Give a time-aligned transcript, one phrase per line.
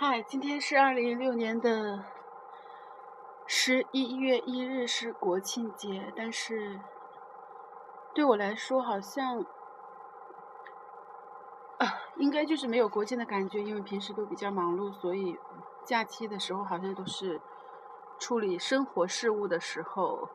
[0.00, 2.04] 嗨，今天是二零一六年的
[3.48, 6.78] 十一月一日，是国庆节，但是
[8.14, 9.44] 对我来说好像，
[12.14, 15.36] 应该就是没有国庆的感觉，因为平时都比较忙碌，所以
[15.84, 17.40] 假期的时候好像都是
[18.20, 20.28] 处理生活事务的时候。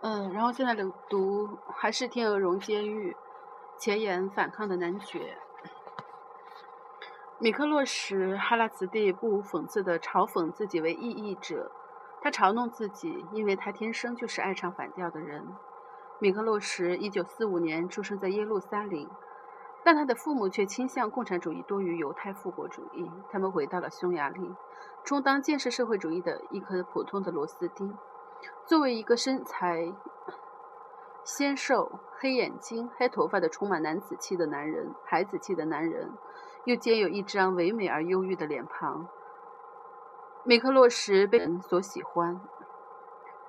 [0.00, 0.74] 嗯，然后现在
[1.10, 3.14] 读还是天鹅绒监狱
[3.76, 5.36] 前沿反抗的男爵。
[7.40, 11.70] 米克洛什·哈拉茨蒂不无讽刺地嘲讽自己为异议者，
[12.20, 15.46] 他嘲弄自己，因为他天生就是爱唱反调的人。
[16.18, 19.08] 米克洛什1945年出生在耶路撒冷，
[19.84, 23.08] 但他的父母却倾向共产主义多于犹太复国主义。
[23.30, 24.52] 他们回到了匈牙利，
[25.04, 27.96] 充当建设社会主义的一颗普通的螺丝钉。
[28.66, 29.94] 作为一个身材
[31.22, 36.10] 纤瘦、黑眼睛、黑头发的充满男子气的男人，孩子气的男人。
[36.68, 39.08] 又兼有一张唯美而忧郁的脸庞。
[40.44, 42.42] 米克洛什被人所喜欢，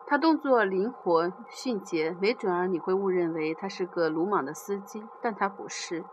[0.08, 6.06] 他动作灵活迅捷，没准儿你会误认为他是个鲁莽的司机，但他不是。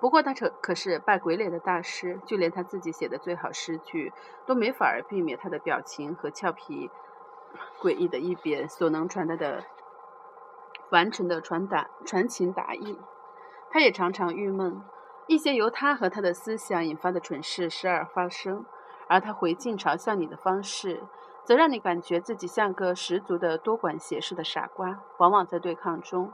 [0.00, 4.12] 不过他可可是拜鬼脸的大师，就连他自己写的最好诗句
[4.44, 6.90] 都没法儿避免他的表情和俏皮
[7.80, 9.62] 诡异的一边所能传达的
[10.90, 12.98] 完成的传达传情达意。
[13.70, 14.82] 他也常常郁闷。
[15.30, 18.64] 一些由他和他的思想引发的蠢事时而发生，
[19.06, 21.04] 而他回敬嘲笑你的方式，
[21.44, 24.98] 则让你感觉自己像个十足的多管闲事的傻瓜。
[25.18, 26.32] 往往在对抗中，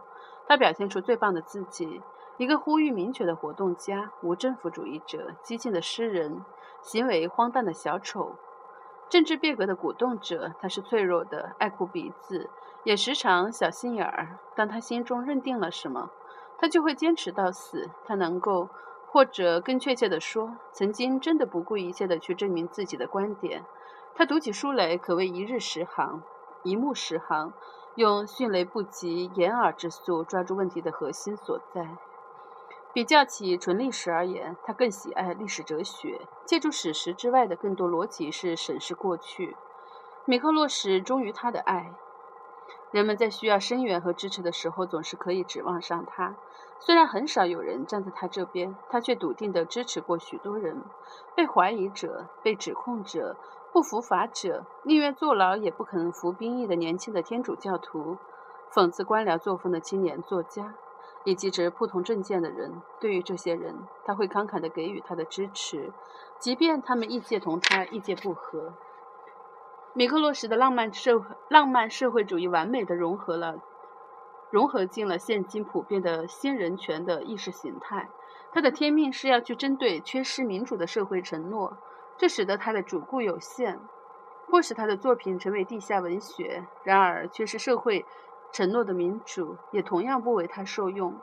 [0.48, 2.00] 他表现出最棒的自己：
[2.38, 6.42] 一个呼吁明确的活动家、无政府主义者、激进的诗人、
[6.80, 8.36] 行为荒诞的小丑、
[9.10, 10.54] 政治变革的鼓动者。
[10.58, 12.48] 他是脆弱的，爱哭鼻子，
[12.82, 14.38] 也时常小心眼儿。
[14.54, 16.10] 当他心中认定了什么，
[16.58, 17.90] 他就会坚持到死。
[18.04, 18.68] 他能够。
[19.08, 23.64] 或者更确切地说，曾经真的不顾一切地去证明自己的观点。
[24.14, 26.22] 他读起书来可谓一日十行，
[26.64, 27.54] 一目十行，
[27.94, 31.96] 用迅雷不及掩耳之速抓住问题的核心所在。
[32.92, 39.56] 比较起纯历史而言，他更喜爱历史哲学，借助史实之外的更多逻辑式审视过去。
[40.26, 41.94] 米克洛什忠于他的爱。
[42.96, 46.34] 人们在需要声援和支持的时候，总是可以指望上他。
[46.80, 50.82] 虽然很少有人站在他这边，他却笃定地支持过许多人：
[51.34, 53.36] 被怀疑者、被指控者、
[53.70, 58.16] 不服法者、宁愿坐牢也不肯服兵役的年轻的天主教徒、
[58.72, 60.74] 讽刺官僚作风的青年作家，
[61.24, 62.80] 以及持不同政见的人。
[62.98, 63.76] 对于这些人，
[64.06, 65.92] 他会慷慨地给予他的支持，
[66.38, 68.72] 即便他们意见同他意见不合。
[69.96, 73.62] 米克洛什的浪漫社浪漫社会主义完美的融合了，
[74.50, 78.06] 融合进了现今普遍的新人权的意识形态。
[78.52, 81.78] 他的天命是要去针对缺失民主的社会承诺，
[82.18, 83.80] 这使得他的主顾有限，
[84.50, 86.66] 迫使他的作品成为地下文学。
[86.84, 88.04] 然而，缺失社会
[88.52, 91.18] 承诺的民主也同样不为他受用。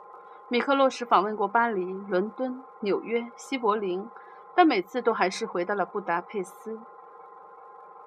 [0.48, 4.10] 米克洛什访问过巴黎、伦敦、纽约、西柏林，
[4.56, 6.80] 但每次都还是回到了布达佩斯。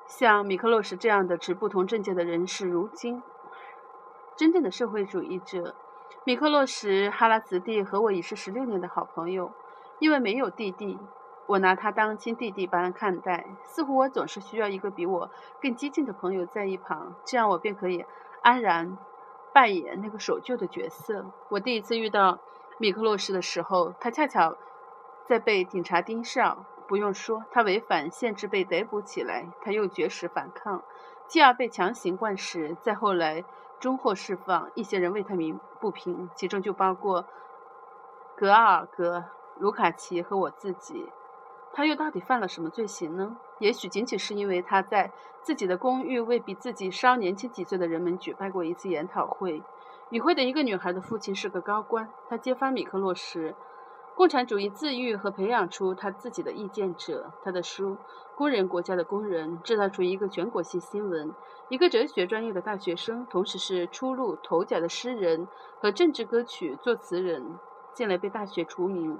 [0.07, 3.21] 像米克洛什这样的持不同政见的人是如今
[4.37, 5.75] 真正的社会主义者。
[6.23, 9.51] 米克洛什·哈拉茨蒂和我已是十六年的好朋友，
[9.99, 10.97] 因为没有弟弟，
[11.45, 13.47] 我拿他当亲弟弟般看待。
[13.63, 15.29] 似乎我总是需要一个比我
[15.61, 18.05] 更激进的朋友在一旁，这样我便可以
[18.41, 18.97] 安然
[19.53, 21.25] 扮演那个守旧的角色。
[21.49, 22.39] 我第一次遇到
[22.77, 24.57] 米克洛什的时候，他恰巧
[25.25, 26.65] 在被警察盯上。
[26.87, 30.83] 不用说，他违反限制被逮捕起来，他又绝食反抗，
[31.27, 33.43] 继而被强行灌食，再后来
[33.79, 34.71] 终获释放。
[34.73, 37.25] 一些人为他鸣不平，其中就包括
[38.35, 39.25] 格尔格、
[39.57, 41.11] 卢卡奇和我自己。
[41.73, 43.37] 他又到底犯了什么罪行呢？
[43.59, 45.11] 也许仅仅是因为他在
[45.43, 49.61] 自己的公寓为比自己稍年轻几岁的人们举办过一次研讨会。
[50.09, 53.53] 与会的一个女孩的父亲是个高官，他揭发米克洛什。
[54.17, 57.31] 共产主义自愈和培养出他自己的意见者。
[57.43, 57.91] 他的书
[58.35, 61.31] 《工人国家的工人》制造出一个全国性新闻。
[61.69, 65.47] 一个哲学专业的大学生，同时是出入头角的诗人
[65.79, 67.59] 和政治歌曲作词人，
[67.93, 69.19] 近来被大学除名。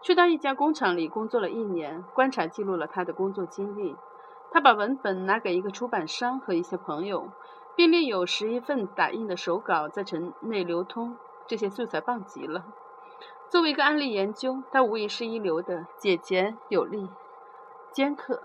[0.00, 3.94] 去到一家工厂里工作了一年，观察记录了他的工作经历。
[4.50, 7.28] 他把文本拿给一个出版商和一些朋友，
[7.76, 11.18] 并另有十一份打印的手稿在城内流通。
[11.46, 12.64] 这些素材棒极了。
[13.50, 17.10] 作为一个案例研究，它无疑是一流的，简洁有力、
[17.90, 18.44] 尖刻。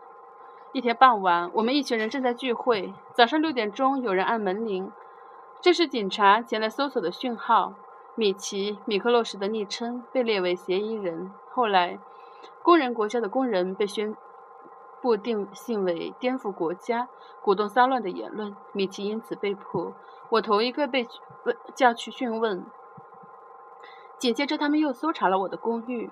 [0.73, 2.91] 一天傍晚，我们一群人正在聚会。
[3.13, 4.91] 早上六点钟，有人按门铃，
[5.61, 7.75] 这是警察前来搜索的讯号。
[8.15, 11.31] 米奇·米克洛什的昵称被列为嫌疑人。
[11.51, 11.99] 后来，
[12.63, 14.17] 工人国家的工人被宣
[15.01, 17.09] 布定性为颠覆国家、
[17.43, 19.93] 鼓动骚乱的言论，米奇因此被捕。
[20.29, 21.07] 我头一个被
[21.43, 22.65] 问叫去讯问，
[24.17, 26.11] 紧接着他们又搜查了我的公寓。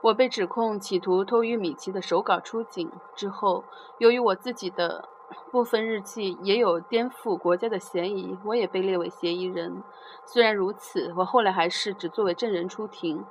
[0.00, 2.92] 我被指控企图偷与米奇的手稿出警。
[3.14, 3.64] 之后，
[3.98, 5.08] 由于我自己的
[5.50, 9.82] 部分日记也有颠覆国家的嫌疑，我也被列为嫌疑人。
[10.26, 13.24] 虽然如此，我后来还是只作为证人出庭。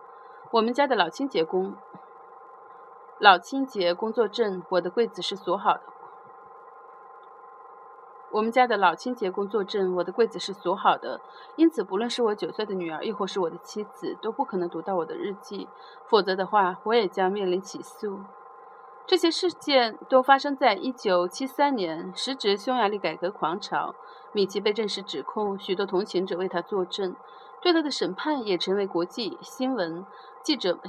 [0.51, 1.75] 我们家的老清洁工，
[3.19, 5.92] 老清洁工作证，我的柜子是锁好的。
[8.33, 11.21] 我们家的老清洁工作证，我的柜子是锁好的，
[11.55, 15.69] 因此不论是我九岁的女儿，亦或是我的妻子，都不可能读到我的日记，
[16.09, 18.21] 否则的话，我也将面临起诉。
[19.05, 23.93] 这些事件都发生在一九七三年，时值匈牙利改革狂潮。
[24.31, 27.15] 米奇被正式指控，许多同情者为他作证，
[27.61, 30.03] 对他的审判也成为国际新闻。
[30.41, 30.79] 记者，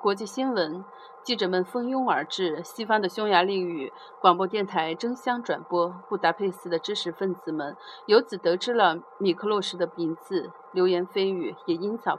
[0.00, 0.84] 国际新闻。
[1.28, 5.90] 记者们蜂拥而至，西方的匈牙利语广播电台争相转播。
[6.08, 7.76] 布达佩斯的知识分子们
[8.06, 12.18] 由此得知了米克洛什的名字，流言蜚语也因草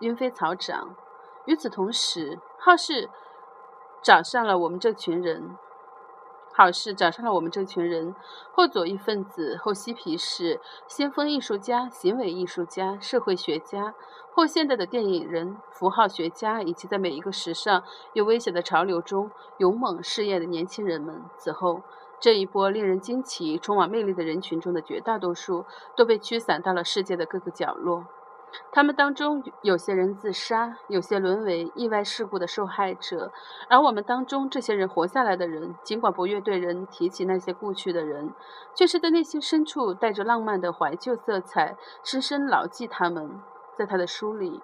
[0.00, 0.96] 因飞草长。
[1.44, 3.08] 与此同时，好事
[4.02, 5.56] 找上了我们这群人。
[6.52, 8.14] 好事找上了我们这群人，
[8.52, 13.94] 后左翼分子，后嬉皮士，先锋艺术家，行为艺术家，社会学家，
[14.34, 17.82] 后现代的电影人，符号学家，以及在每一个时尚
[18.12, 21.22] 又危险的潮流中勇猛试验的年轻人们。
[21.38, 21.82] 此后，
[22.20, 25.64] 这一波令人惊奇、充满魅力的人群中的绝大多数
[25.96, 28.04] 都被驱散到了世界的各个角落。
[28.72, 33.32] 他们当中有些人自杀，有些沦为意外事故的受害者，
[33.68, 38.32] 而我们当中这些人活下来的人，尽管不愿对人提起那些故去的人，
[38.74, 43.40] 却是在内心深处带着浪漫的怀旧色彩，深深牢记他们。
[43.76, 44.60] 在他的书里，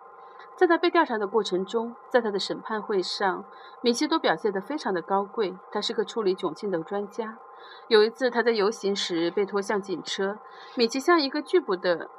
[0.57, 3.45] 在他被调查的过程中，在他的审判会上，
[3.81, 5.57] 米奇都表现得非常的高贵。
[5.73, 7.39] 他是个处理窘境的专家。
[7.89, 10.39] 有一次，他在游行时被拖向警车，
[10.75, 12.11] 米奇像一个拒捕的。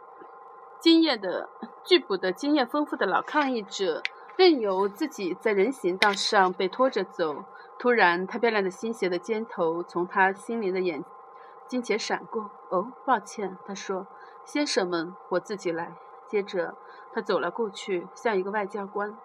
[0.80, 1.50] 经验的、
[1.84, 4.04] 拒捕的经验丰富的老抗议者，
[4.36, 7.46] 任由自己在人行道上被拖着走。
[7.80, 11.04] 突然，他漂亮的新鞋的尖头从他心灵的眼
[11.68, 12.52] 睛前闪过。
[12.70, 14.08] 哦，抱歉，他说
[14.46, 15.96] ：“先生们，我自己来。”
[16.28, 16.76] 接着，
[17.14, 19.18] 他走了过去，像一个外交官。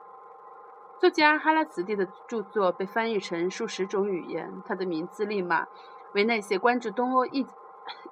[0.99, 5.67] 作家哈拉茨蒂的著作被翻译成数十种语言，他的名字立马
[6.15, 7.47] 为那些关注东欧异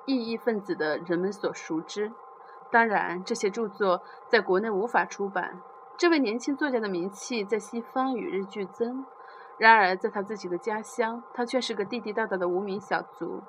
[0.06, 2.12] 异议分子的人们所熟知。
[2.70, 5.60] 当然，这些著作在国内无法出版。
[5.96, 9.04] 这位年轻作家的名气在西方与日俱增。
[9.58, 13.42] 然而，在他自己的家乡，他却是个地地道道的无名小卒。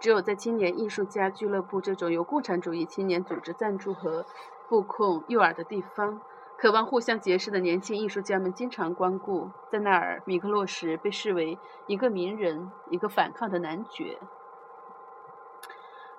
[0.00, 4.26] 只有在青年艺术家俱乐部这种由共产主义青年组织赞助和
[4.68, 6.20] 布控诱饵的地方，
[6.58, 9.50] 渴望互相结识的年轻艺术家们经常光顾。
[9.70, 14.18] 在那儿，米克洛什被视为一个名人，一个反抗的男爵。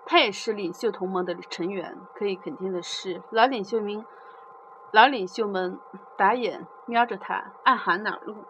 [0.07, 1.95] 他也是领袖同盟的成员。
[2.15, 4.04] 可以肯定的是，老领袖们，
[4.92, 5.77] 老领袖们
[6.18, 8.45] 打眼瞄着他，暗含恼怒。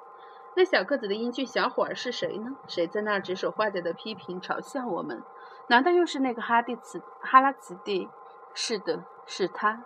[0.55, 2.55] 那小个子的英俊小伙儿是谁呢？
[2.67, 5.21] 谁在那儿指手画脚的批评嘲笑我们？
[5.67, 8.07] 难道又是那个哈蒂茨哈拉茨蒂？
[8.53, 9.83] 是的，是他，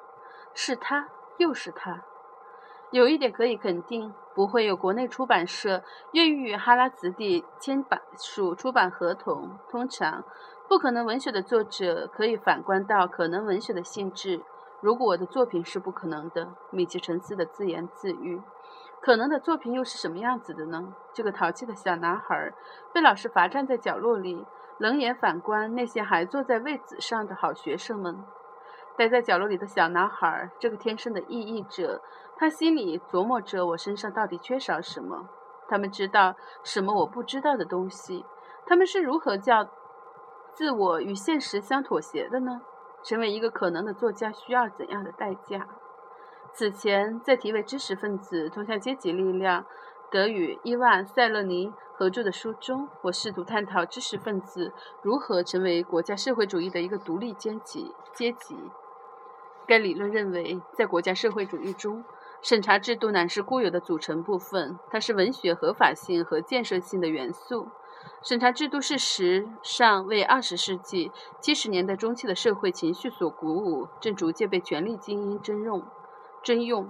[0.54, 2.04] 是他，又是他。
[2.92, 9.58] 有一点可以肯定，不会有国内出版社愿意与哈拉茨蒂签版署出版合同。
[9.70, 10.24] 通常。
[10.70, 14.42] 不可能文学的作者可以反观到可能文学的性质。
[14.80, 18.42] 如果我的作品是不可能的，米奇沉思的自言自语，
[19.02, 20.94] 可能的作品又是什么样子的呢？
[21.12, 22.54] 这个淘气的小男孩
[22.94, 24.46] 被老师罚站在角落里，
[24.78, 28.24] 冷眼反观那些还坐在位子上的好学生们。
[28.98, 32.02] 待在角落里的小男孩，这个天生的异议者，
[32.38, 35.28] 他心里琢磨着我身上到底缺少什么。
[35.68, 38.26] 他们知道什么我不知道的东西？
[38.66, 39.68] 他们是如何叫？
[40.54, 42.62] 自我与现实相妥协的呢？
[43.04, 45.66] 成为一个可能的作家需要怎样的代价？
[46.54, 49.64] 此前在题为《知识分子通向阶级力量》
[50.12, 57.96] 德与伊万·塞勒尼合著的书中，我试图探讨知识分子如何成为国家社会主义的一个独立阶级。
[58.14, 58.58] 阶级。
[59.72, 62.04] 该理论认为，在国家社会主义中，
[62.42, 67.70] 审查制度乃是固有的组成部分，它是文学合法性和建设性的元素。
[68.22, 71.10] 审查制度事实上为二十世纪
[71.40, 75.82] 七十年代中期的社会情绪所鼓舞，正逐渐被权力精英征用。
[76.44, 76.90] 征用，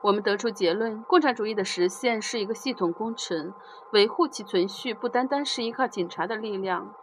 [0.00, 3.52] 我们得出结论：共产主义的实现是一个系统工程，
[3.92, 6.94] 维护其存续不单单是依靠警察的力量。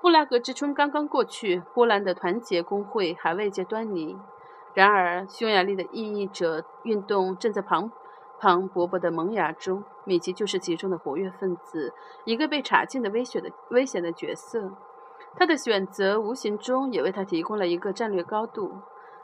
[0.00, 4.16] 布拉格之春刚刚过去，波兰的团结工会还未见端倪。
[4.74, 7.90] 然而，匈牙利的异议者运动正在蓬
[8.40, 11.92] 胖勃勃的萌芽中，米奇就是其中的活跃分子，
[12.24, 14.72] 一个被查禁的危险的危险的角色。
[15.36, 18.80] 他的选择无形中也为他提供了一个战略高度。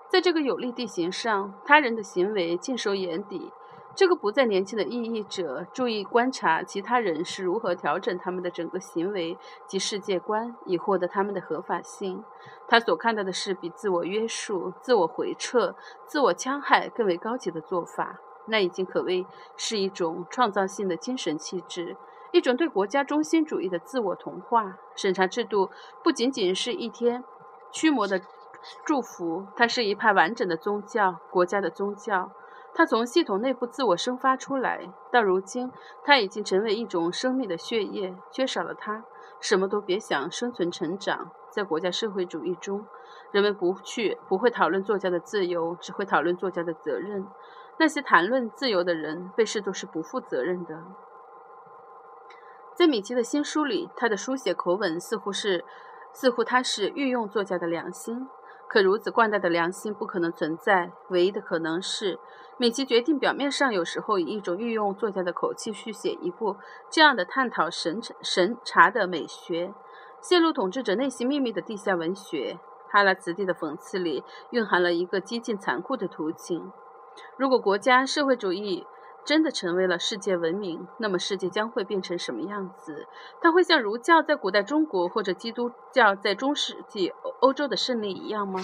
[0.08, 3.52] 在这个有利地形上，他人的行为尽收眼底。
[3.98, 9.36] 这个不再年轻的异议者注意观察其他人是如何调整他们的整个行为
[9.66, 12.22] 及世界观，以获得他们的合法性。
[12.68, 15.74] 他所看到的是比自我约束、自我回撤、
[16.06, 18.20] 自我戕害更为高级的做法。
[18.46, 19.26] 那已经可谓
[19.56, 21.96] 是一种创造性的精神气质，
[22.30, 24.76] 一种对国家中心主义的自我同化。
[24.94, 25.70] 审查制度
[26.04, 27.24] 不仅仅是一天
[27.72, 28.20] 驱魔的
[28.86, 32.30] 祝福，它是一派完整的宗教，国家的宗教。
[32.78, 35.68] 它从系统内部自我生发出来，到如今，
[36.04, 38.16] 它已经成为一种生命的血液。
[38.30, 39.02] 缺少了它，
[39.40, 41.32] 什么都别想生存成长。
[41.50, 42.86] 在国家社会主义中，
[43.32, 47.26] 人们不去不会讨论作家的自由，只会讨论作家的责任。
[47.80, 50.84] 那些谈论自由的人被视作是不负责任的。
[52.76, 55.64] 在米奇的新书里，他的书写口吻似乎是，
[56.12, 58.28] 似乎他是御用作家的良心。
[58.68, 62.18] 可如此惯大的良心不可能存在，唯一的可能是。
[62.58, 66.56] 米奇决定，表面上有时候以一种御用作家的口气续写一部
[66.90, 69.72] 这样的探讨神神查的美学、
[70.20, 72.58] 泄露统治者内心秘密的地下文学。
[72.90, 76.72] 哈拉茨蒂的讽刺里蕴含了一个激进残酷的图景：
[77.36, 78.86] 如果国家社会主义
[79.28, 83.06] 真的成为了世界文明，那么世界将会变成什么样子？
[83.42, 88.58] 它会像儒教在古代中国或者基督教在中世纪欧洲的胜利一样吗？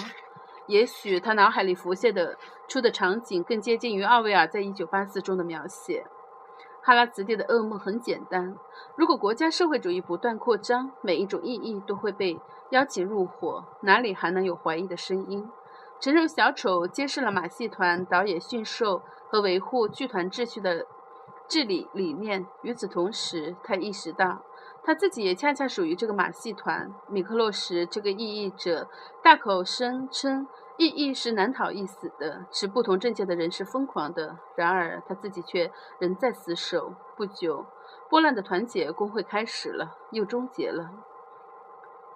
[0.66, 6.06] 也许他脑海里浮现的出的场景更接近于奥威尔在一九八四中的描写。
[6.80, 8.56] 哈拉茨蒂的噩梦很简单：
[8.97, 12.40] 如果国家社会主义不断扩张，每一种意义都会被
[12.71, 15.47] 邀请入伙，哪里还能有怀疑的声音？
[16.00, 20.86] 陈肉小丑揭示了马戏团导演驯兽和维护剧团秩序的
[21.48, 22.46] 治理理念。
[22.62, 24.42] 与此同时，他意识到。
[24.86, 26.92] 他自己也恰恰属于这个马戏团。
[27.08, 28.86] 米克洛什这个异议者
[29.22, 30.46] 大口声称
[30.76, 34.36] 异议是难逃一死的，持不同政见的人是疯狂的。
[34.56, 36.92] 然而他自己却仍在死守。
[37.16, 37.64] 不久，
[38.10, 40.90] 波兰的团结工会开始了，又终结了。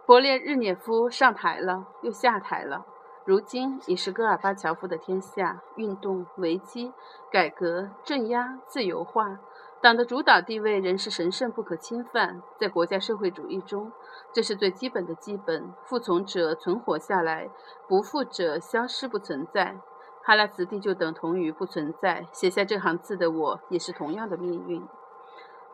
[0.06, 2.85] 勃列日涅夫上台了，又下台了。
[3.28, 5.61] 如今已是戈尔巴乔夫的天下。
[5.76, 6.94] 运动、危机、
[7.30, 9.38] 改革、镇压、自由化。
[9.82, 13.92] 党的主导地位仍是神圣不可侵犯，在国家社会主义中，
[14.32, 15.75] 这是最基本的基本。
[15.85, 17.50] 服从者存活下来，
[17.87, 19.76] 不服者消失不存在。
[20.23, 22.26] 哈拉茨蒂就等同于不存在。
[22.32, 24.82] 写下这行字的我，也是同样的命运。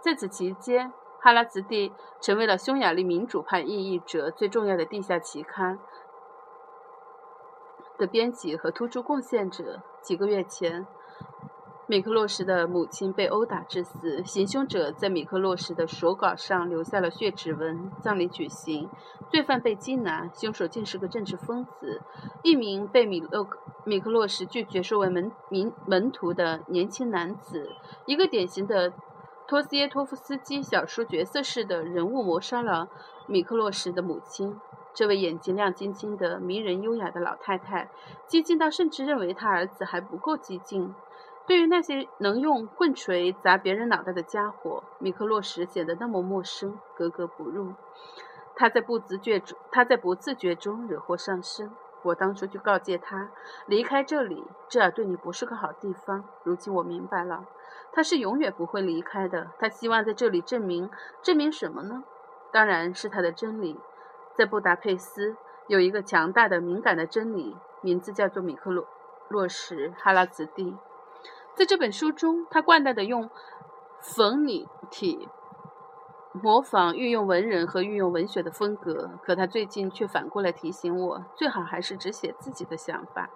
[0.01, 5.79] 在此期间，哈拉茨蒂成为了匈牙利民主派异议者最重要的地下期刊
[7.99, 9.83] 的编辑和突出贡献者。
[10.03, 10.87] 几个月前。
[11.87, 17.93] 米克洛什的母亲被殴打致死，行凶者在米克洛什的手稿上留下了血指纹。
[18.01, 18.89] 葬礼举行，
[19.29, 22.01] 罪犯被缉拿，凶手竟是个政治疯子。
[22.43, 23.47] 一名被米洛
[23.85, 27.69] 米克洛什拒绝收为门民门徒的年轻男子，
[28.07, 28.91] 一个典型的
[29.47, 32.89] 托斯耶托夫斯基小说角色式的人物，谋杀了
[33.27, 34.59] 米克洛什的母亲。
[34.95, 37.91] 这位眼睛亮晶晶的、迷人优雅的老太太，
[38.27, 40.95] 激进到甚至认为他儿子还不够激进。
[41.47, 47.75] 对于那些能用棍锤砸别人脑袋的家伙，米克洛什显得那么陌生，格格不入。
[48.55, 51.71] 他在不自觉中，他在不自觉中惹祸上身。
[52.03, 53.31] 我当初就告诫他
[53.67, 56.25] 离开这里，这儿对你不是个好地方。
[56.45, 57.47] 如今我明白了，
[57.93, 59.51] 他是永远不会离开的。
[59.59, 60.89] 他希望在这里证明，
[61.21, 62.05] 证明什么呢？
[62.53, 63.81] 当然是他的真理。
[64.35, 65.37] 在布达佩斯
[65.69, 68.87] 有一个强大的、敏感的真理，名字叫做米克洛
[69.29, 70.77] 洛什哈拉兹蒂。
[71.55, 73.31] 在这本书中，他惯带的用
[74.01, 75.29] 冯拟体
[76.33, 83.31] 模仿御用文人和御用文学的风格，可他最近却反过来提醒我，最好还是只写自己的想法，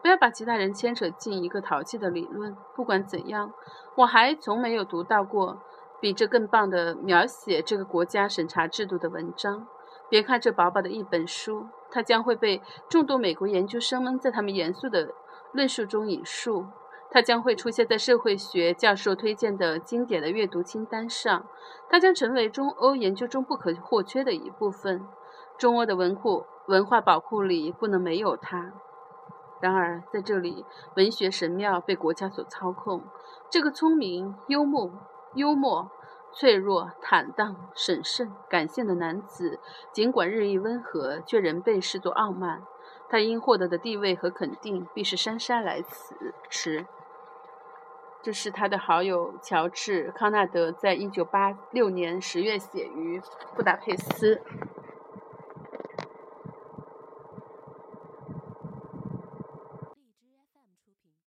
[0.00, 2.56] 不要把其他人牵扯进一个淘气的理论。
[2.76, 3.52] 不管怎样，
[3.96, 5.58] 我还从没有读到过
[6.00, 9.66] 比这更棒的描写这个国家审查制度的文章。
[10.08, 15.12] 别看这薄薄的一本书，它将会被众多美国研究生们在他们严肃的
[15.52, 16.66] 论述中引述。
[17.08, 21.46] 它将会出现在社会学教授推荐的经典的阅读清单上，
[21.88, 25.06] 它将成为中欧研究中不可或缺的一部分。
[25.56, 28.72] 中欧的文库文化宝库里不能没有它。
[29.60, 33.04] 然而，在这里，文学神庙被国家所操控。
[33.48, 34.90] 这个聪明、幽默、
[35.34, 35.90] 幽默、
[36.38, 39.58] 脆弱、坦荡、审慎、感性的男子，
[39.90, 42.62] 尽管日益温和，却仍被视作傲慢。
[43.08, 45.82] 他应获得的地位和肯定，必是姗姗来
[46.50, 46.84] 迟。
[48.22, 53.22] 这是他的好友乔治·康纳德在一九八六年十月写于
[53.54, 54.42] 布达佩斯。